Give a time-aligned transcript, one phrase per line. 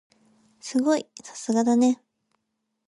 [0.59, 1.05] すごい！
[1.23, 2.01] さすがだね。